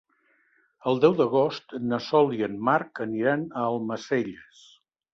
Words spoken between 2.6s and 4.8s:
Marc aniran a Almacelles.